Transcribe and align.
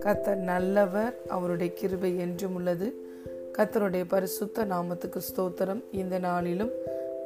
கத்தர் 0.00 0.36
நல்லவர் 0.36 1.14
அவருடைய 1.28 1.72
கிருபை 1.72 2.18
என்றும் 2.18 2.54
உள்ளது. 2.54 2.94
கத்தருடைய 3.58 4.04
பரிசுத்த 4.08 4.64
நாமத்துக்கு 4.64 5.20
ஸ்தோத்திரம். 5.28 5.84
இந்த 5.92 6.18
நாளிலும் 6.18 6.70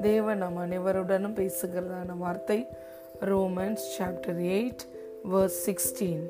தேவன் 0.01 0.39
நம் 0.39 0.57
அனைவருடனும் 0.57 1.35
பேசுகிறதான 1.35 2.17
வார்த்தை 2.19 2.67
Romans 3.21 3.87
chapter 3.99 4.41
eight 4.41 4.85
verse 5.33 5.61
sixteen. 5.67 6.27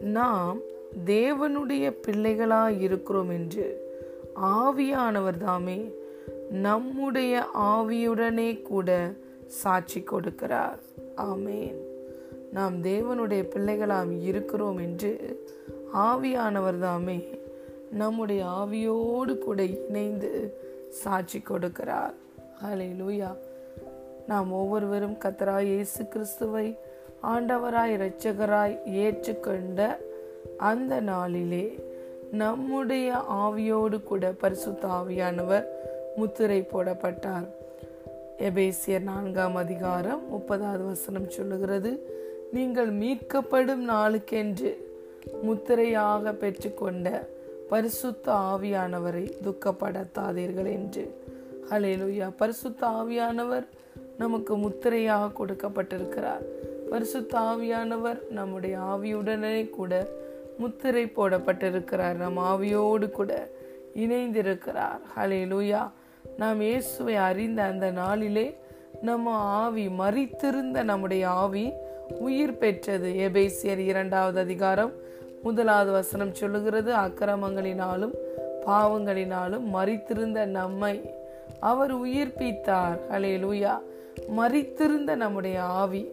நாம் 0.00 0.58
தேவனுடைய 1.06 1.90
பிள்ளைகளாக 2.02 2.72
இருக்கிறோம் 2.72 3.30
என்று 3.30 3.94
ஆவியானவர் 4.42 5.36
தாமே 5.36 5.94
நம்முடைய 6.50 7.44
ஆவியுடனே 7.54 8.62
கூட 8.62 9.12
சாட்சி 9.46 10.04
கொடுக்கிறார். 10.12 10.78
ஆமேன். 11.16 11.76
நாம் 12.52 12.82
தேவனுடைய 12.82 13.42
பிள்ளைகளாம் 13.54 14.22
இருக்கிறோம் 14.22 14.78
என்று 14.78 15.42
ஆவியானவர் 15.94 16.78
தாமே 16.78 17.38
நம்முடைய 17.90 18.44
ஆவியோடு 18.44 19.38
கூட 19.38 19.62
இணைந்து 19.62 20.30
சாட்சி 20.88 21.42
கொடுக்கிறார். 21.48 22.14
ஹலே 22.64 22.88
லூயா 23.00 23.36
நாம் 24.26 24.52
ஒவ்வொருவரும் 24.52 25.16
கத்தராய் 25.24 25.64
இயேசு 25.64 26.08
கிறிஸ்துவை 26.08 26.78
ஆண்டவராய் 27.22 27.94
இரட்சகராய் 27.96 28.78
ஏற்றுக்கொண்ட 28.86 29.96
அந்த 30.56 31.00
நாளிலே 31.00 31.94
நம்முடைய 32.32 33.24
ஆவியோடு 33.30 34.02
கூட 34.02 34.32
பரிசுத்த 34.32 34.88
ஆவியானவர் 34.88 35.64
முத்திரை 36.16 36.68
போடப்பட்டார். 36.72 37.48
எபேசியர் 38.38 39.00
நான்காம் 39.00 39.54
அதிகாரம் 39.54 40.22
முப்பதாவது 40.32 40.86
வசனம் 40.86 41.30
சொல்லுகிறது. 41.30 41.90
நீங்கள் 42.52 42.92
மீட்கப்படும் 42.92 43.88
நாளுக்கென்று 43.88 44.76
முத்திரையாக 45.42 46.32
பெற்றுக்கொண்ட 46.32 47.26
பரிசுத்த 47.68 48.32
ஆவியானவரை 48.32 49.32
துக்கப்படுத்தாதீர்கள் 49.42 50.70
என்று. 50.72 51.22
ஹலேலுயா 51.70 52.30
பரிசுத்த 52.36 52.86
ஆவியானவர் 52.86 53.66
நமக்கு 54.18 54.56
முத்திரையாக 54.56 55.30
கொடுக்கப்பட்டிருக்கிறார். 55.38 56.44
பரிசுத்த 56.90 57.38
ஆவியானவர் 57.38 58.30
நம்முடைய 58.30 58.78
ஆவியுடனே 58.78 59.70
கூட 59.70 60.06
முத்திரை 60.58 61.04
போடப்பட்டிருக்கிறார். 61.04 62.14
நம் 62.14 62.38
ஆவியோடு 62.38 63.10
கூட 63.10 63.48
இணைந்திருக்கிறார். 63.94 65.00
ஹலே 65.16 65.40
லூயா 65.52 65.90
நாம் 66.38 66.60
இயேசுவை 66.60 67.14
அறிந்த 67.14 67.62
அந்த 67.62 67.90
நாளிலே 67.90 68.56
நம்ம 69.02 69.30
ஆவி 69.30 69.86
மறித்திருந்த 69.86 70.84
நம்முடைய 70.84 71.28
ஆவி 71.28 71.72
உயிர் 72.18 72.58
பெற்றது. 72.58 73.12
எபேசியர் 73.12 73.78
இரண்டாவது 73.78 74.40
அதிகாரம் 74.40 74.92
முதலாவது 75.42 75.92
வசனம் 75.92 76.34
சொல்லுகிறது 76.34 76.94
அக்கிரமங்களினாலும் 76.94 78.14
பாவங்களினாலும் 78.66 79.66
மறித்திருந்த 79.74 80.44
நம்மை 80.44 81.14
அவர் 81.60 81.94
உயிர்ப்பித்தார். 81.96 82.98
ஹலே 83.10 83.32
லூயா 83.44 83.78
மறித்திருந்த 84.36 85.14
நம்முடைய 85.16 85.62
ஆவி 85.62 86.10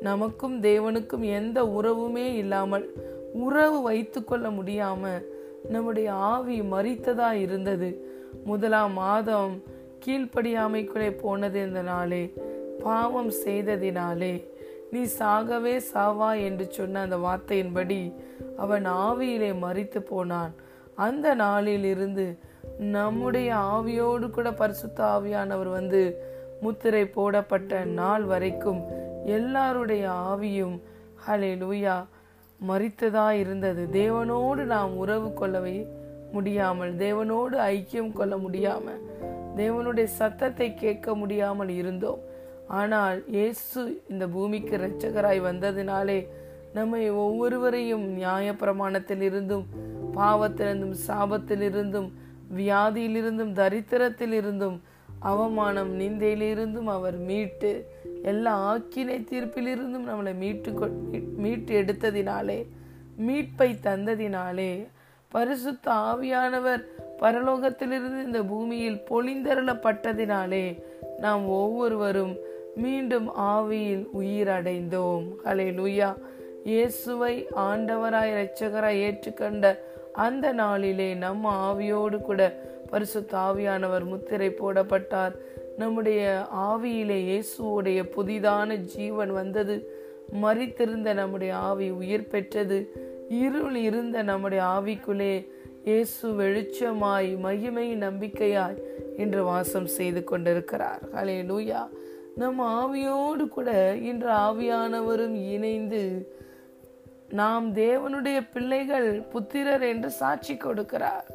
நமக்கும் 0.00 0.62
தேவனுக்கும் 0.62 1.20
எந்த 1.20 1.64
உறவுமே 1.64 2.34
இல்லாமல் 2.34 2.92
உறவு 3.32 3.82
வைத்து 3.82 4.24
கொள்ள 4.24 4.48
முடியாம 4.48 5.26
நம்முடைய 5.68 6.12
ஆவி 6.12 6.60
மறித்ததா 6.60 7.32
இருந்தது. 7.32 8.14
முதலாம் 8.46 8.92
மாதம் 8.92 9.62
கீழ்ப்படியாமைக்குள்ளே 10.06 11.18
போனது 11.18 11.62
இந்த 11.66 11.82
நாளே. 11.82 12.32
பாவம் 12.82 13.30
செய்ததினாலே. 13.44 14.34
நீ 14.90 15.00
சாகவே 15.18 15.80
சாவா 15.94 16.44
என்று 16.44 16.66
சொன்ன 16.70 17.00
அந்த 17.00 17.16
வார்த்தையின்படி 17.16 18.14
அவன் 18.56 18.86
ஆவியிலே 18.86 19.50
மறித்து 19.62 19.98
போனான். 19.98 20.54
அந்த 20.94 21.34
நாளில் 21.34 21.84
இருந்து 21.84 22.38
நம்முடைய 22.78 23.54
ஆவியோடு 23.54 24.30
கூட 24.30 24.52
பரிசுத்த 24.52 25.04
ஆவியானவர் 25.04 25.70
வந்து 25.70 26.02
முத்திரை 26.60 27.06
போடப்பட்ட 27.06 27.84
நாள் 27.84 28.24
வரைக்கும் 28.24 28.82
எல்லாருடைய 29.26 30.08
ஆவியும் 30.08 30.80
ஹலே 31.28 31.52
லூயா 31.56 32.06
மறித்ததா 32.68 33.30
இருந்தது. 33.30 33.88
தேவனோடு 33.92 34.64
நாம் 34.64 34.96
உறவு 34.96 35.34
கொள்ளவே 35.34 35.86
முடியாமல் 36.32 36.94
தேவனோடு 36.94 37.56
ஐக்கியம் 37.58 38.12
கொள்ள 38.12 38.36
முடியாமல் 38.36 39.00
தேவனுடைய 39.56 40.04
சத்தத்தை 40.04 40.74
கேட்க 40.74 41.14
முடியாமல் 41.14 41.68
இருந்தோம். 41.68 42.18
ஆனால் 42.68 43.24
இயேசு 43.26 44.02
இந்த 44.08 44.28
பூமிக்கு 44.28 44.76
இரட்சகராய் 44.76 45.40
வந்ததினாலே 45.40 46.26
நம்மை 46.74 47.10
ஒவ்வொருவரையும் 47.10 48.08
நியாய 48.08 48.54
இருந்தும் 49.20 49.66
பாவத்திலிருந்தும் 50.14 50.96
சாபத்திலிருந்தும் 51.06 52.12
வியாதியிலிருந்தும் 52.56 53.52
தரித்திரத்தில் 53.52 54.32
இருந்தும் 54.32 54.82
அவமானம் 55.20 56.00
நிந்தையிலிருந்தும் 56.00 56.84
அவர் 56.84 57.18
மீட்டு 57.18 57.90
எல்லா 58.22 58.74
ஆக்கினை 58.74 59.24
தீர்ப்பிலிருந்தும் 59.30 60.08
நம்மளை 60.08 60.34
மீட்டு 60.34 60.72
மீட்டு 61.36 61.82
எடுத்ததினாலே 61.82 62.66
மீட்பை 63.16 63.76
தந்ததினாலே 63.82 64.86
பரிசுத்த 65.28 65.90
ஆவியானவர் 65.90 66.82
பரலோகத்திலிருந்து 67.20 68.24
இந்த 68.24 68.42
பூமியில் 68.42 69.02
பொழிந்தருளப்பட்டதினாலே 69.10 70.82
நாம் 71.18 71.48
ஒவ்வொருவரும் 71.48 72.36
மீண்டும் 72.76 73.36
ஆவியில் 73.36 74.06
உயிர் 74.12 74.48
அடைந்தோம் 74.48 75.26
ஹலே 75.44 75.68
நுயா 75.78 76.14
இயேசுவை 76.64 77.48
ஆண்டவராய் 77.56 78.32
இரட்சகராய் 78.32 79.02
ஏற்றுக்கொண்ட 79.08 79.78
அந்த 80.12 80.52
நாளிலே 80.52 81.14
நம்ம 81.14 81.74
ஆவியோடு 81.74 82.18
கூட 82.18 82.64
பரிசுத்த 82.90 83.38
ஆவியானவர் 83.38 84.04
முத்திரை 84.04 84.48
போடப்பட்டார். 84.48 85.34
நம்முடைய 85.78 86.46
ஆவியிலே 86.56 87.18
இயேசுவோடைய 87.30 88.02
புதிதான 88.16 88.76
ஜீவன் 88.76 89.32
வந்தது. 89.32 89.76
மறித்திருந்த 90.42 91.14
நம்முடைய 91.14 91.56
ஆவி 91.56 91.90
உயிர் 91.90 92.28
பெற்றது. 92.28 92.78
இருள் 93.28 93.74
இருந்த 93.74 94.22
நம்முடைய 94.22 94.62
ஆவிக்குள்ளே 94.64 95.46
இயேசு 95.84 96.28
வெளிச்சமாய் 96.28 97.38
மகிமை 97.38 97.96
நம்பிக்கையாய் 97.96 98.78
இன்று 99.16 99.44
வாசம் 99.44 99.86
செய்து 99.86 100.24
கொண்டிருக்கிறார். 100.24 101.00
ஹலே 101.14 101.36
லூயா 101.50 101.88
நம் 102.36 102.60
ஆவியோடு 102.60 103.48
கூட 103.48 103.96
இன்று 104.02 104.28
ஆவியானவரும் 104.28 105.34
இணைந்து 105.34 106.02
நாம் 107.28 107.74
தேவனுடைய 107.74 108.40
பிள்ளைகள் 108.52 109.20
புத்திரர் 109.32 109.82
என்று 109.82 110.10
சாட்சி 110.10 110.54
கொடுக்கிறார். 110.54 111.26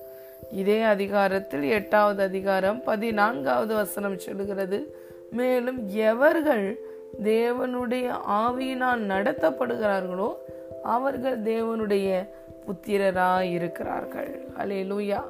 இதே 0.51 0.81
அதிகாரத்தில் 0.81 1.63
எட்டாவது 1.63 2.23
அதிகாரம் 2.23 2.83
பதினான்காவது 2.83 3.75
வசனம் 3.75 4.17
சொல்கிறது 4.17 4.95
மேலும் 5.31 5.87
எவர்கள் 5.87 6.79
தேவனுடைய 7.23 8.07
ஆவியினால் 8.27 9.01
நடத்தப்படுகிறார்களோ 9.05 10.33
அவர்கள் 10.83 11.41
தேவனுடைய 11.41 12.27
புத்திரராய் 12.65 13.51
இருக்கிறார்கள் 13.51 14.45
அலே 14.57 14.79
லூயா 14.83 15.21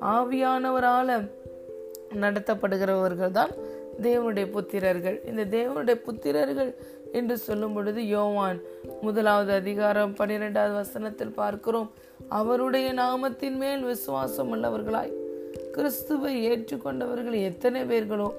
ஆவியானவரால 0.00 1.28
நடத்தப்படுகிறவர்கள் 2.14 3.30
தான் 3.30 3.50
தேவனுடைய 4.02 4.46
புத்திரர்கள். 4.56 5.18
இந்த 5.24 5.44
தேவனுடைய 5.44 5.96
புத்திரர்கள் 6.06 6.74
என்று 7.12 7.38
சொல்லும் 7.38 7.72
பொழுது 7.72 8.06
யோவான் 8.06 8.60
முதலாவது 9.02 9.52
அதிகாரம் 9.52 10.14
பனிரெண்டாவது 10.14 10.74
வசனத்தில் 10.74 11.34
பார்க்கிறோம். 11.34 11.90
அவருடைய 12.28 12.92
நாமத்தின் 12.92 13.56
மேல் 13.56 13.84
விசுவாசம் 13.84 14.56
உள்ளவர்களாய் 14.56 15.12
கிறிஸ்துவை 15.72 16.48
ஏற்றுக்கொண்டவர்கள் 16.48 17.38
எத்தனை 17.40 17.82
பேர்களோ 17.82 18.32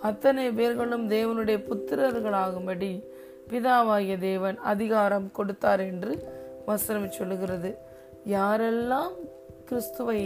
அத்தனை 0.00 0.50
பேர்களும் 0.50 1.10
தேவனுடைய 1.10 1.58
புத்திரர்களாகும்படி 1.68 3.04
பிதாவாகிய 3.50 4.14
தேவன் 4.28 4.58
அதிகாரம் 4.72 5.26
கொடுத்தார் 5.38 5.82
என்று 5.90 6.12
வசனம் 6.68 7.14
சொல்லுகிறது. 7.18 7.70
யாரெல்லாம் 8.36 9.14
கிறிஸ்துவை 9.68 10.20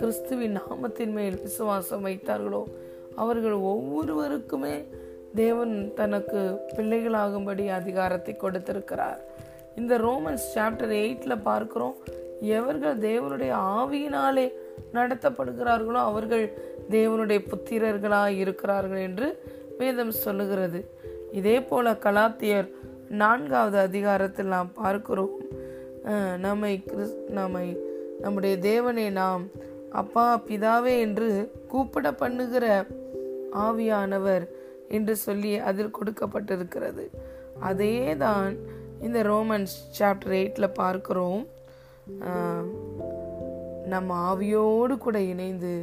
கிறிஸ்துவின் 0.00 0.56
நாமத்தின் 0.60 1.14
மேல் 1.18 1.36
விசுவாசம் 1.46 2.04
வைத்தார்களோ 2.08 2.62
அவர்கள் 3.22 3.56
ஒவ்வொருவருக்குமே 3.72 4.76
தேவன் 5.42 5.74
தனக்கு 5.98 6.40
பிள்ளைகளாகும்படி 6.76 7.64
அதிகாரத்தை 7.80 8.34
கொடுத்திருக்கிறார். 8.36 9.20
இந்த 9.80 9.92
ரோமன்ஸ் 10.06 10.46
சாப்டர் 10.54 10.94
எயிட்டில் 11.02 11.44
பார்க்குறோம் 11.50 11.96
எவர்கள் 12.58 13.02
தேவனுடைய 13.08 13.52
ஆவியினாலே 13.78 14.46
நடத்தப்படுகிறார்களோ 14.96 16.00
அவர்கள் 16.10 16.46
தேவனுடைய 16.96 17.40
புத்திரர்களாக 17.50 18.40
இருக்கிறார்கள் 18.42 19.02
என்று 19.08 19.28
வேதம் 19.78 20.14
சொல்லுகிறது. 20.24 20.80
இதே 21.38 21.56
போல 21.70 21.92
கலாத்தியர் 22.04 22.68
நான்காவது 23.20 23.78
அதிகாரத்தில் 23.88 24.54
நாம் 24.56 24.70
பார்க்கிறோம். 24.82 25.34
நம்மை 26.46 26.72
நம்மை 27.38 27.66
நம்முடைய 28.22 28.54
தேவனை 28.70 29.06
நாம் 29.20 29.42
அப்பா 30.00 30.26
பிதாவே 30.48 30.94
என்று 31.06 31.28
கூப்பிட 31.72 32.08
பண்ணுகிற 32.22 32.66
ஆவியானவர் 33.66 34.44
என்று 34.96 35.14
சொல்லி 35.24 35.52
அதில் 35.68 35.96
கொடுக்கப்பட்டிருக்கிறது. 35.98 37.04
அதே 37.68 37.96
தான் 38.24 38.52
இந்த 39.06 39.18
ரோமன்ஸ் 39.30 39.74
சாப்டர் 39.98 40.34
எயிட்டில் 40.40 40.76
பார்க்கிறோம். 40.80 41.42
நம்ம 43.92 44.08
ஆவியோடு 44.30 44.94
கூட 45.04 45.18
இணைந்து 45.32 45.74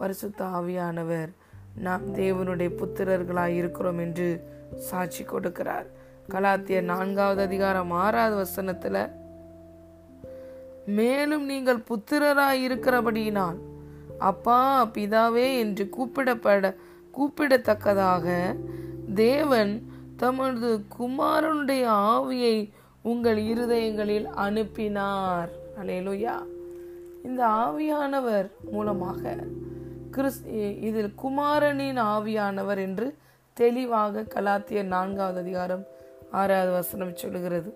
பரிசுத்த 0.00 0.40
ஆவியானவர் 0.58 1.30
நாம் 1.86 2.04
தேவனுடைய 2.14 2.70
புத்திரர்களாக 2.80 3.58
இருக்கிறோம் 3.60 4.00
என்று 4.06 4.28
சாட்சி 4.74 5.24
கொடுக்கிறார். 5.24 5.86
கலாத்திய 6.32 6.80
நான்காவது 6.80 7.42
அதிகாரம் 7.42 7.90
ஆறாவது 7.90 8.36
வசனத்துல 8.42 9.10
மேலும் 10.86 11.44
நீங்கள் 11.44 11.86
புத்திரராய் 11.88 12.64
இருக்கிறபடியினால் 12.68 13.58
அப்பா 14.18 14.86
பிதாவே 14.86 15.58
என்று 15.58 15.88
கூப்பிடப்பட 15.98 16.74
கூப்பிடத்தக்கதாக 17.14 18.56
தேவன் 19.14 19.90
தமது 20.16 20.84
குமாரனுடைய 20.98 21.84
ஆவியை 21.88 22.72
உங்கள் 23.02 23.36
இருதயங்களில் 23.36 24.24
அனுப்பினார். 24.24 25.50
அல்லேலூயா 25.80 26.34
இந்த 27.24 27.46
ஆவியானவர் 27.46 28.50
மூலமாக 28.70 29.36
கிறிஸ் 30.10 30.42
இதில் 30.80 31.14
குமாரனின் 31.14 31.98
ஆவியானவர் 31.98 32.78
என்று 32.78 33.14
தெளிவாக 33.60 34.22
கலாத்திய 34.22 34.82
நான்காவது 34.82 35.38
அதிகாரம் 35.38 35.84
ஆறாவது 36.30 36.70
வசனம் 36.70 37.16
சொல்லுகிறது. 37.16 37.70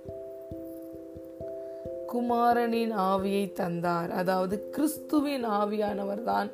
குமாரனின் 2.07 2.99
ஆவியை 2.99 3.53
தந்தார். 3.53 4.11
அதாவது 4.11 4.71
கிறிஸ்துவின் 4.71 5.47
ஆவியானவர் 5.47 6.23
தான் 6.23 6.51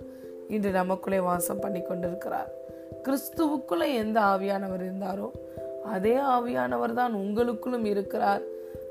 இன்று 0.49 0.71
நமக்குள்ளே 0.71 1.21
வாசம் 1.21 1.61
பண்ணி 1.61 1.83
கொண்டிருக்கிறார். 1.83 2.51
கிறிஸ்துவுக்குள்ளே 3.03 3.95
எந்த 3.95 4.21
ஆவியானவர் 4.21 4.85
இருந்தாரோ 4.85 5.31
அதே 5.85 6.15
ஆவியானவர் 6.15 6.93
தான் 6.93 7.15
உங்களுக்குள்ளும் 7.15 7.85
இருக்கிறார். 7.85 8.43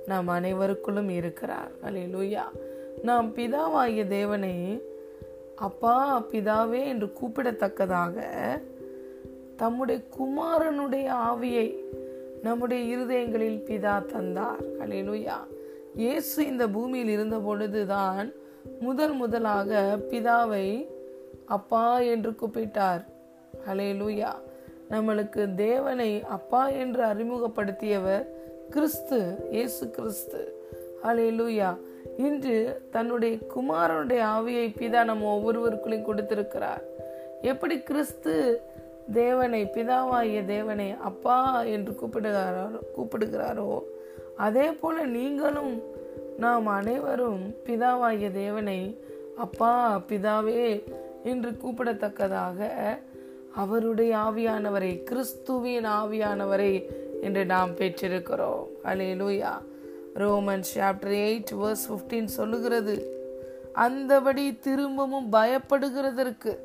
நாம் 0.06 0.28
அனைவருக்குள்ளும் 0.28 1.10
இருக்கிறார். 1.10 1.72
அல்லேலூயா 1.84 2.44
நாம் 3.04 3.36
பிதாவாகிய 3.36 4.08
தேவனை 4.08 4.84
அப்பா 5.56 6.24
பிதாவே 6.32 6.88
என்று 6.88 7.14
கூப்பிடத்தக்கதாக 7.22 8.16
தம்முடைய 9.58 10.02
குமாரனுடைய 10.18 11.12
ஆவியை 11.32 11.76
நம்முடைய 12.42 12.98
இருதயங்களில் 12.98 13.64
பிதா 13.66 14.06
தந்தார். 14.06 14.64
அல்லேலூயா 14.80 15.38
இயேசு 15.96 16.48
இந்த 16.48 16.68
பூமியில் 16.68 17.08
இருந்த 17.08 17.38
பொழுதுதான் 17.38 18.32
முதல் 18.80 19.14
முதலாக 19.14 20.00
பிதாவை 20.10 20.88
அப்பா 21.46 22.00
என்று 22.00 22.30
கூப்பிட்டார். 22.32 23.06
ஹalleluya. 23.68 24.34
நம்மளுக்கு 24.90 25.56
தேவனை 25.56 26.24
அப்பா 26.24 26.70
என்று 26.70 27.04
அறிமுகப்படுத்தியவர் 27.04 28.26
கிறிஸ்து 28.70 29.36
இயேசு 29.52 29.90
கிறிஸ்து. 29.90 30.54
ஹalleluya. 31.04 31.78
இன்று 32.18 32.88
தன்னுடைய 32.92 33.38
குமாரனுடைய 33.56 34.22
ஆவியை 34.38 34.74
பிதா 34.80 35.04
நம்ம 35.04 35.38
ஒவ்வொருவருக்குள்ளையும் 35.38 36.06
கொடுத்திருக்கிறார். 36.06 36.84
எப்படி 37.42 37.80
கிறிஸ்து 37.80 38.62
தேவனை 39.14 39.64
பிதாவாகிய 39.64 40.46
தேவனை 40.46 40.92
அப்பா 40.92 41.62
என்று 41.62 41.92
கூப்பிடுகிறாரோ 41.92 42.80
கூப்பிடுகிறாரோ 42.98 43.80
அதே 44.36 44.72
போல 44.72 45.04
நீங்களும் 45.06 45.82
நாம் 46.38 46.66
அனைவரும் 46.66 47.56
பிதாவாகிய 47.66 48.32
தேவனை 48.32 49.00
அப்பா 49.38 50.02
பிதாவே 50.08 50.84
என்று 51.24 51.52
கூப்பிடத்தக்கதாக 51.52 52.70
அவருடைய 53.56 54.16
ஆவியானவரை 54.16 55.04
கிறிஸ்துவின் 55.04 55.86
ஆவியானவரை 55.86 56.90
என்று 57.22 57.46
நாம் 57.46 57.72
பெற்றிருக்கிறோம். 57.72 58.66
அலேலூயா 58.84 59.62
ரோமன் 60.14 60.64
சாப்டர் 60.76 61.16
எயிட் 61.26 61.52
வேர்ஸ் 61.52 61.86
15 61.90 62.24
சொல்லுகிறது. 62.24 62.96
அந்தபடி 63.76 64.60
திரும்பவும் 64.60 65.32
பயப்படுகிறதற்கு 65.32 66.58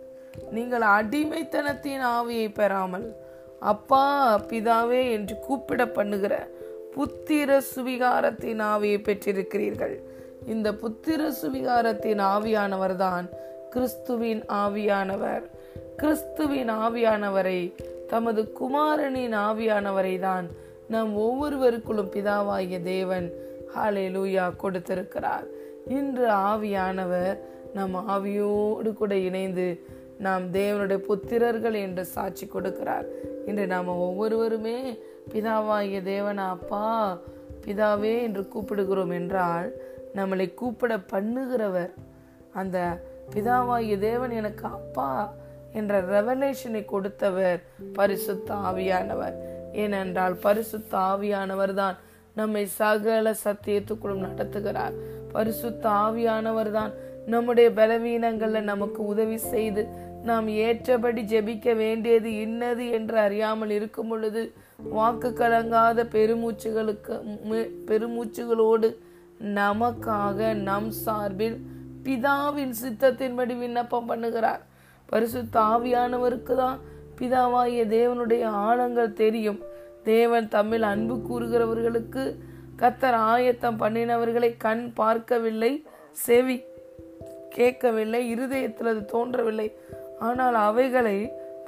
நீங்கள் 0.51 0.81
அடிமைத்தனத்தின் 0.81 2.05
ஆவியை 2.17 2.49
பெறாமல் 2.55 3.17
அப்பா 3.59 4.05
பிதாவே 4.49 5.11
என்று 5.11 5.39
கூப்பிட 5.39 5.87
பண்ணுகிற 5.87 6.35
புத்திர 6.97 7.61
சுவிகாரத்தின் 7.75 8.61
ஆவியை 8.73 8.99
பெற்றிருக்கிறீர்கள். 9.03 9.97
இந்த 10.47 10.73
புத்திர 10.73 11.33
சுவிகாரத்தின் 11.43 12.21
ஆவியானவர் 12.35 12.97
தான் 12.97 13.27
கிறிஸ்துவின் 13.71 14.43
ஆவியானவர். 14.45 15.45
கிறிஸ்துவின் 15.97 16.71
ஆவியானவரை 16.71 17.61
தமது 18.09 18.53
குமாரனின் 18.53 19.35
ஆவியானவரை 19.35 20.19
தான் 20.19 20.47
நம் 20.89 21.13
ஒவ்வொருவருக்குள்ளும் 21.19 22.13
பிதாவாகிய 22.15 22.83
தேவன் 22.83 23.33
ஹாலே 23.75 24.07
லூயா 24.17 24.57
கொடுத்திருக்கிறார். 24.57 25.47
இன்று 25.87 26.29
ஆவியானவர் 26.29 27.39
நம் 27.75 27.95
ஆவியோடு 28.09 28.93
கூட 28.93 29.15
இணைந்து 29.17 29.85
நாம் 30.21 30.45
தேவனுடைய 30.53 31.01
புத்திரர்கள் 31.09 31.77
என்று 31.87 32.05
சாட்சி 32.05 32.47
கொடுக்கிறார். 32.47 33.07
இன்று 33.47 33.67
நாம் 33.67 33.89
ஒவ்வொருவருமே 34.07 34.79
பிதாவாகிய 35.33 36.01
தேவன 36.15 36.47
அப்பா 36.57 36.87
பிதாவே 37.65 38.15
என்று 38.23 38.43
கூப்பிடுகிறோம் 38.53 39.15
என்றால் 39.15 39.69
நம்மளை 40.15 40.47
கூப்பிட 40.55 40.93
பண்ணுகிறவர் 41.13 41.93
அந்த 42.53 42.79
பிதாவாகிய 43.35 43.97
தேவன் 43.99 44.31
எனக்கு 44.31 44.65
அப்பா 44.79 45.11
என்ற 45.73 46.01
ரெவலேஷனை 46.15 46.85
கொடுத்தவர் 46.85 47.61
பரிசுத்த 47.95 48.55
ஆவியானவர். 48.55 49.37
ஏனென்றால் 49.73 50.35
பரிசுத்த 50.35 50.93
ஆவியானவர் 51.11 51.75
தான் 51.75 51.99
நம்மை 52.35 52.65
சகல 52.81 53.35
சத்தியத்துக்குள்ளும் 53.45 54.27
நடத்துகிறார். 54.27 54.97
பரிசுத்த 55.33 55.85
ஆவியானவர் 55.89 56.71
தான் 56.71 56.93
நம்முடைய 57.27 57.69
பலவீனங்கள்ல 57.71 58.61
நமக்கு 58.63 59.01
உதவி 59.07 59.39
செய்து 59.53 59.83
நாம் 60.29 60.49
ஏற்றபடி 60.65 61.23
ஜெபிக்க 61.33 61.75
வேண்டியது 61.77 62.31
இன்னது 62.45 62.85
என்று 62.97 63.17
அறியாமல் 63.19 63.73
இருக்கும் 63.77 64.09
பொழுது 64.09 64.43
வாக்கு 64.95 65.29
கலங்காத 65.41 66.05
பெருமூச்சுகளுக்கு 66.15 67.15
பெருமூச்சுகளோடு 67.89 68.89
நமக்காக 69.59 70.53
நம் 70.69 70.91
சார்பில் 71.05 71.59
பிதாவின் 72.05 72.75
சித்தத்தின்படி 72.83 73.55
விண்ணப்பம் 73.59 74.09
பண்ணுகிறார். 74.11 74.63
பரிசு 75.07 75.41
தாவியானவருக்கு 75.59 76.55
தான் 76.63 76.79
பிதாவாகிய 77.19 77.83
தேவனுடைய 77.97 78.45
ஆழங்கள் 78.67 79.19
தெரியும். 79.23 79.61
தேவன் 80.05 80.49
தம்மில் 80.55 80.87
அன்பு 80.93 81.17
கூறுகிறவர்களுக்கு 81.29 82.25
கத்தர் 82.83 83.19
ஆயத்தம் 83.33 83.81
பண்ணினவர்களை 83.81 84.51
கண் 84.67 84.85
பார்க்கவில்லை 85.01 85.73
செவி 86.27 86.57
கேட்கவில்லை 87.57 88.21
இருதயத்தில் 88.35 88.91
அது 88.93 89.03
தோன்றவில்லை. 89.05 89.69
ஆனால் 90.21 90.55
அவைகளை 90.55 91.19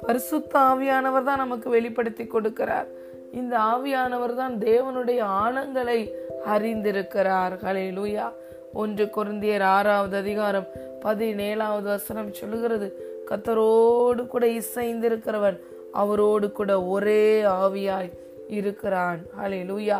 பரிசுத்த 0.05 0.59
ஆவியானவர் 0.59 1.23
தான் 1.23 1.43
நமக்கு 1.43 1.69
வெளிப்படுத்தி 1.69 2.23
கொடுக்கிறார். 2.23 2.87
இந்த 3.31 3.53
ஆவியானவர் 3.57 4.35
தான் 4.35 4.55
தேவனுடைய 4.57 5.21
ஆழங்களை 5.43 5.99
அறிந்திருக்கிறார். 6.45 7.53
ஹalleluya. 7.63 8.25
ஒன்று 8.73 9.05
குருந்தியர் 9.05 9.61
ஆறாவது 9.61 10.17
அதிகாரம் 10.17 10.67
பதினேழாவது 11.01 11.89
வசனம் 11.95 12.33
சொல்லுகிறது. 12.33 12.87
கத்தரோடு 13.29 14.27
கூட 14.27 14.45
இசைந்திருக்கிறவன் 14.47 15.59
அவரோடு 15.91 16.51
கூட 16.51 16.83
ஒரே 16.83 17.43
ஆவியாய் 17.43 18.11
இருக்கிறான் 18.47 19.19
ஹalleluya. 19.41 19.99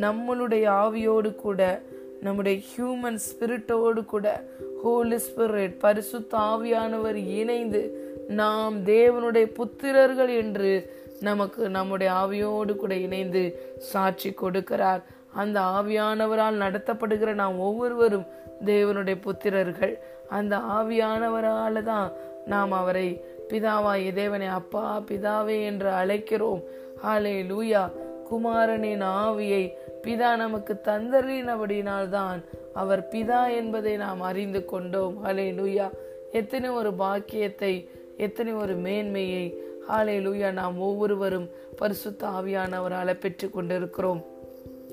நம்மளுடைய 0.00 0.66
ஆவியோடு 0.82 1.34
கூட 1.34 1.80
நம்முடைய 2.20 2.56
ஹியூமன் 2.68 3.18
ஸ்பிரிட்டோடு 3.28 4.04
கூட 4.04 4.26
ஹோலி 4.82 5.16
ஸ்பிரிட் 5.16 5.78
பரிசுத்த 5.78 6.38
ஆவியானவர் 6.38 7.14
இணைந்து 7.14 7.80
நாம் 8.28 8.76
தேவனுடைய 8.84 9.46
புத்திரர்கள் 9.58 10.36
என்று 10.36 10.70
நமக்கு 11.20 11.68
நம்முடைய 11.68 12.12
ஆவியோடு 12.12 12.76
கூட 12.76 12.94
இணைந்து 12.94 13.42
சாட்சி 13.78 14.30
கொடுக்கிறார். 14.30 15.02
அந்த 15.32 15.60
ஆவியானவரால் 15.60 16.62
நடத்தப்படுகிற 16.64 17.34
நாம் 17.34 17.58
ஒவ்வொருவரும் 17.58 18.26
தேவனுடைய 18.64 19.16
புத்திரர்கள். 19.26 19.94
அந்த 20.28 20.56
ஆவியானவரால் 20.56 21.82
தான் 21.82 22.12
நாம் 22.46 22.72
அவரை 22.72 23.08
பிதாவா 23.48 24.14
தேவனை 24.14 24.46
அப்பா 24.46 25.02
பிதாவே 25.08 25.64
என்று 25.64 25.90
அழைக்கிறோம். 25.90 26.62
ஹாலே 27.04 27.36
லூயா 27.52 27.84
குமாரனின் 28.30 29.02
ஆவியை 29.02 29.64
பிதா 30.02 30.36
நமக்கு 30.36 30.80
தந்தறினபடினால்தான் 30.84 32.40
அவர் 32.74 33.08
பிதா 33.10 33.54
என்பதை 33.54 33.96
நாம் 33.96 34.20
அறிந்து 34.20 34.64
கொண்டோம். 34.64 35.14
ஹலே 35.24 35.46
லூயா 35.58 35.90
எத்தனை 36.32 36.68
ஒரு 36.70 36.92
பாக்கியத்தை 36.92 37.88
எத்தனை 38.16 38.52
ஒரு 38.52 38.74
மேன்மையை 38.74 39.44
ஹாலே 39.88 40.16
லூயா 40.18 40.52
நாம் 40.52 40.78
ஒவ்வொருவரும் 40.78 41.50
பரிசுத்த 41.76 42.26
ஆவியானவரால் 42.26 43.18
பெற்று 43.18 43.50
கொண்டிருக்கிறோம். 43.50 44.24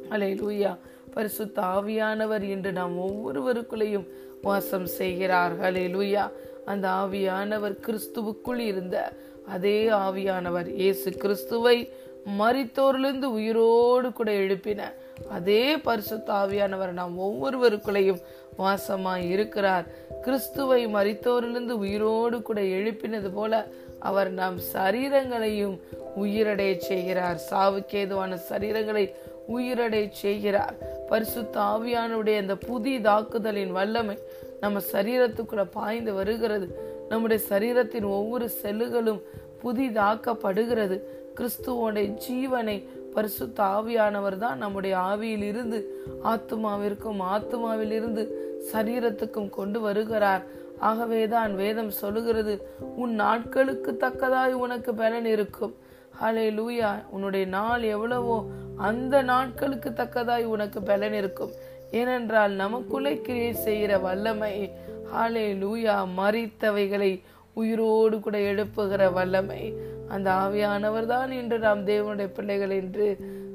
ஹலே 0.09 0.29
லூயா 0.41 0.77
பரிசுத்த 1.13 1.61
ஆவியானவர் 1.61 2.49
என்று 2.49 2.71
நாம் 2.71 2.95
ஒவ்வொருவருக்குள்ளேயும் 2.99 4.07
வாசம் 4.41 4.85
செய்கிறார். 4.85 5.53
ஹலே 5.59 5.85
லூயா 5.95 6.31
அந்த 6.65 6.87
ஆவியானவர் 6.87 7.75
கிறிஸ்துவுக்குள் 7.85 8.57
இருந்த 8.57 9.13
அதே 9.45 9.89
ஆவியானவர் 9.89 10.67
இயேசு 10.67 11.11
கிறிஸ்துவை 11.11 11.93
மறித்தோர்லிருந்து 12.39 13.23
உயிரோடு 13.23 14.13
கூட 14.13 14.31
எழுப்பின 14.31 14.93
அதே 15.27 15.75
பரிசுத்தாவியானவர் 15.75 16.91
நாம் 16.91 17.19
ஒவ்வொருவருக்குள்ளையும் 17.19 18.21
வாசமாய் 18.57 19.29
இருக்கிறார். 19.29 19.85
கிறிஸ்துவை 20.21 20.87
மறித்தோரிலிருந்து 20.87 21.69
உயிரோடு 21.69 22.41
கூட 22.41 22.61
எழுப்பினது 22.61 23.33
போல 23.33 23.67
அவர் 23.99 24.31
நம் 24.31 24.59
சரீரங்களையும் 24.73 25.79
உயிரடைய 26.19 26.77
செய்கிறார். 26.77 27.41
சாவுக்கேதுவான 27.49 28.39
சரீரங்களை 28.49 29.13
உயிரடை 29.55 30.09
செய்கிறார். 30.11 30.73
பரிசுத்த 31.09 31.59
ஆவியானுடைய 31.59 32.37
அந்த 32.37 32.53
புதிதாக்குதலின் 32.53 33.71
வல்லமை 33.71 34.17
நம்ம 34.59 34.79
சரீரத்துக்குள்ள 34.91 35.65
பாய்ந்து 35.71 36.13
வருகிறது. 36.13 36.97
நம்முடைய 37.09 37.43
சரீரத்தின் 37.49 38.03
ஒவ்வொரு 38.03 38.49
செல்லுகளும் 38.49 39.21
புதிதாக்கப்படுகிறது. 39.63 41.01
கிறிஸ்துவோடைய 41.35 42.17
ஜீவனை 42.31 42.87
பரிசுத்த 43.13 43.63
ஆவியானவர் 43.63 44.37
தான் 44.37 44.57
நம்முடைய 44.57 44.97
ஆவியில் 44.97 45.45
இருந்து 45.51 45.79
ஆத்மாவிற்கும் 46.23 47.21
ஆத்மாவிலிருந்து 47.35 48.23
சரீரத்துக்கும் 48.71 49.49
கொண்டு 49.49 49.79
வருகிறார். 49.81 50.43
ஆகவேதான் 50.79 51.55
வேதம் 51.55 51.89
சொல்லுகிறது 51.89 52.53
உன் 52.95 53.13
நாட்களுக்கு 53.13 53.97
தக்கதாய் 53.99 54.51
உனக்கு 54.51 54.93
பலன் 54.93 55.25
இருக்கும். 55.25 55.75
ஹலே 56.21 56.45
லூயா 56.59 56.91
உன்னுடைய 57.09 57.45
நாள் 57.45 57.81
எவ்வளவோ 57.81 58.37
அந்த 58.77 59.21
நாட்களுக்கு 59.21 59.89
தக்கதாய் 59.89 60.43
உனக்கு 60.43 60.81
பலன் 60.81 61.13
இருக்கும். 61.13 61.51
ஏனென்றால் 61.91 62.51
நமக்குள்ளே 62.51 63.21
கிரியை 63.21 63.53
செய்கிற 63.53 63.97
வல்லமை 63.97 64.71
ஹாலே 65.13 65.45
லூயா 65.63 65.95
மறித்தவைகளை 66.17 67.11
உயிரோடு 67.53 68.19
கூட 68.19 68.37
எழுப்புகிற 68.39 69.09
வல்லமை. 69.09 69.61
அந்த 70.09 70.31
ஆவியானவர் 70.31 71.05
தான் 71.05 71.31
இன்று 71.31 71.59
நாம் 71.59 71.87
தேவனுடைய 71.87 72.29
பிள்ளைகள் 72.33 72.69
என்று 72.69 73.07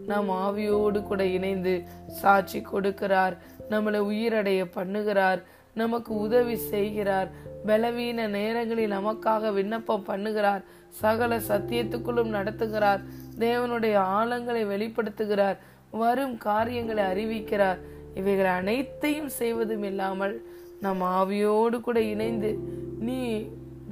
நாம் 0.06 0.30
ஆவியோடு 0.30 1.02
கூட 1.02 1.24
இணைந்து 1.24 1.74
சாட்சி 2.20 2.60
கொடுக்கிறார். 2.72 3.34
நம்மளை 3.70 4.00
உயிரடைய 4.12 4.62
பண்ணுகிறார். 4.76 5.42
நமக்கு 5.74 6.14
உதவி 6.16 6.56
செய்கிறார். 6.56 7.28
பலவீன 7.66 8.26
நேரங்களில் 8.28 8.92
நமக்காக 8.92 9.52
விண்ணப்பம் 9.52 10.08
பண்ணுகிறார். 10.08 10.62
சகல 10.88 11.38
சத்தியத்துக்குள்ளும் 11.48 12.34
நடத்துகிறார். 12.36 13.00
தேவனுடைய 13.38 13.96
ஆழங்களை 14.18 14.62
வெளிப்படுத்துகிறார். 14.72 15.56
வரும் 15.90 16.36
காரியங்களை 16.38 17.04
அறிவிக்கிறார். 17.04 17.80
இவைகள் 18.14 18.52
அனைத்தையும் 18.60 19.28
செய்வதும் 19.28 19.82
இல்லாமல் 19.82 20.34
நம் 20.80 21.02
ஆவியோடு 21.18 21.76
கூட 21.80 22.00
இணைந்து 22.00 22.50
நீ 22.98 23.20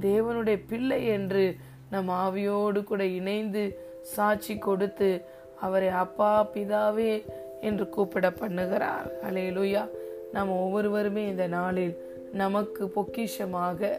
தேவனுடைய 0.00 0.58
பிள்ளை 0.68 1.06
என்று 1.06 1.44
நம் 1.92 2.10
ஆவியோடு 2.24 2.84
கூட 2.84 3.02
இணைந்து 3.18 3.64
சாட்சி 4.02 4.54
கொடுத்து 4.58 5.10
அவரை 5.60 5.88
அப்பா 5.88 6.30
பிதாவே 6.54 7.12
என்று 7.60 7.88
கூப்பிட 7.88 8.30
பண்ணுகிறார் 8.30 9.08
அலையலுயா 9.22 9.82
நாம் 10.32 10.50
ஒவ்வொருவருமே 10.50 11.24
இந்த 11.26 11.46
நாளில் 11.46 11.94
நமக்கு 12.32 12.82
பொக்கிஷமாக 12.96 13.90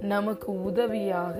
நமக்கு 0.00 0.48
உதவியாக 0.62 1.38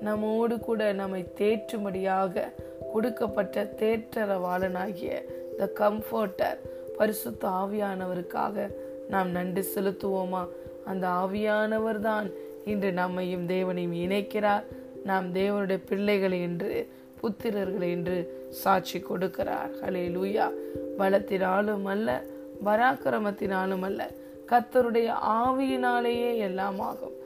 நம்மோடு 0.00 0.58
கூட 0.58 0.92
நம்மை 0.92 1.22
தேற்றும்படியாக 1.38 2.44
கொடுக்கப்பட்ட 2.92 3.64
தேற்றரவாளனாகிய 3.80 5.10
த 5.58 5.70
கம்ஃபர்டர் 5.74 6.58
பரிசுத்த 6.96 7.48
ஆவியானவருக்காக 7.48 8.74
நாம் 9.08 9.30
நன்றி 9.30 9.62
செலுத்துவோமா? 9.74 10.42
அந்த 10.84 11.06
ஆவியானவர் 11.08 12.00
தான் 12.00 12.28
இன்று 12.64 12.92
நம்மையும் 12.92 13.46
தேவனையும் 13.46 13.98
இணைக்கிறார். 14.04 14.64
நாம் 15.04 15.34
தேவனுடைய 15.34 15.80
பிள்ளைகள் 15.88 16.32
என்று 16.32 16.88
புத்திரர்கள் 17.20 17.90
என்று 17.90 18.46
சாட்சி 18.50 18.98
கொடுக்கிறார். 18.98 19.70
ஹலே 19.80 20.04
லூயா 20.16 20.50
பலத்தினாலும் 20.98 21.82
அல்ல 21.84 22.22
பராக்கிரமத்தினாலும் 22.64 23.82
அல்ல 23.82 24.10
கத்தருடைய 24.46 25.12
ஆவியினாலேயே 25.28 26.36
எல்லாம் 26.36 26.80
ஆகும். 26.80 27.16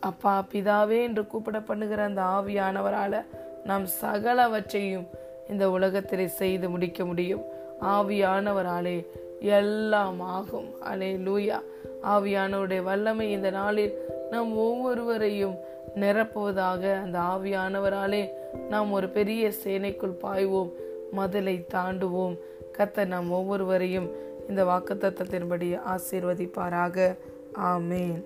அப்பா 0.00 0.46
பிதாவே 0.52 1.02
என்று 1.02 1.26
கூப்பிட 1.26 1.60
பண்ணுகிற 1.60 2.02
அந்த 2.02 2.22
ஆவியானவரால 2.22 3.24
நாம் 3.64 3.86
சகலவற்றையும் 4.00 5.06
இந்த 5.50 5.70
உலகத்திலே 5.70 6.26
செய்து 6.26 6.68
முடிக்க 6.68 7.04
முடியும். 7.04 7.42
ஆவியானவராலே 7.80 9.06
எல்லாம் 9.40 10.20
ஆகும். 10.20 10.68
அலே 10.92 11.10
லூயா 11.26 11.60
ஆவியானவருடைய 12.02 12.82
வல்லமை 12.82 13.30
இந்த 13.30 13.50
நாளில் 13.50 13.94
நம் 14.30 14.56
ஒவ்வொருவரையும் 14.56 15.56
நிரப்புவதாக 15.94 16.92
அந்த 16.92 17.18
ஆவியானவராலே 17.18 18.28
நாம் 18.68 18.92
ஒரு 18.92 19.08
பெரிய 19.08 19.52
சேனைக்குள் 19.64 20.18
பாய்வோம் 20.22 20.70
மதலை 21.16 21.66
தாண்டுவோம். 21.74 22.38
கத்த 22.78 23.06
நாம் 23.06 23.30
ஒவ்வொருவரையும் 23.30 24.10
இந்த 24.48 24.64
வாக்குத்தத்தின்படி 24.64 25.80
ஆசீர்வதிப்பாராக. 25.88 27.16
ஆமேன். 27.54 28.24